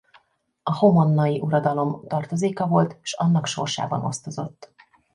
[0.63, 4.73] A homonnai uradalom tartozéka volt s annak sorsában osztozott.